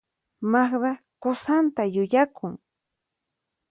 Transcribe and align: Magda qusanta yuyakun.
Magda 0.51 0.91
qusanta 1.21 1.83
yuyakun. 1.95 2.53